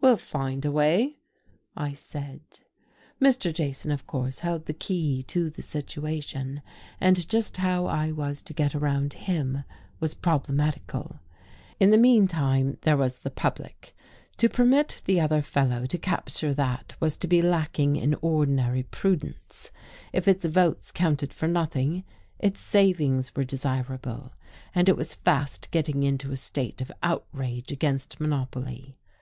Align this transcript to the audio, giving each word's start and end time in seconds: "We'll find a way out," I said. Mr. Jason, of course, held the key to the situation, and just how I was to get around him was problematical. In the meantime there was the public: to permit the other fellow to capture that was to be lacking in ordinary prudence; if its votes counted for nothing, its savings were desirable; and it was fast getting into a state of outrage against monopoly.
"We'll 0.00 0.16
find 0.16 0.64
a 0.64 0.70
way 0.72 1.04
out," 1.04 1.10
I 1.76 1.92
said. 1.92 2.40
Mr. 3.20 3.52
Jason, 3.52 3.90
of 3.90 4.06
course, 4.06 4.38
held 4.38 4.64
the 4.64 4.72
key 4.72 5.22
to 5.24 5.50
the 5.50 5.60
situation, 5.60 6.62
and 7.02 7.28
just 7.28 7.58
how 7.58 7.84
I 7.84 8.10
was 8.10 8.40
to 8.40 8.54
get 8.54 8.74
around 8.74 9.12
him 9.12 9.64
was 10.00 10.14
problematical. 10.14 11.20
In 11.78 11.90
the 11.90 11.98
meantime 11.98 12.78
there 12.80 12.96
was 12.96 13.18
the 13.18 13.30
public: 13.30 13.94
to 14.38 14.48
permit 14.48 15.02
the 15.04 15.20
other 15.20 15.42
fellow 15.42 15.84
to 15.84 15.98
capture 15.98 16.54
that 16.54 16.96
was 16.98 17.18
to 17.18 17.26
be 17.28 17.42
lacking 17.42 17.96
in 17.96 18.14
ordinary 18.22 18.84
prudence; 18.84 19.70
if 20.14 20.26
its 20.26 20.46
votes 20.46 20.90
counted 20.90 21.34
for 21.34 21.46
nothing, 21.46 22.04
its 22.38 22.58
savings 22.60 23.36
were 23.36 23.44
desirable; 23.44 24.32
and 24.74 24.88
it 24.88 24.96
was 24.96 25.14
fast 25.14 25.68
getting 25.70 26.04
into 26.04 26.32
a 26.32 26.38
state 26.38 26.80
of 26.80 26.90
outrage 27.02 27.70
against 27.70 28.18
monopoly. 28.18 28.96